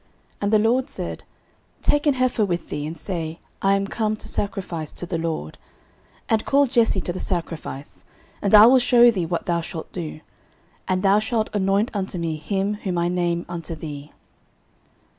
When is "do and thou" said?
9.91-11.19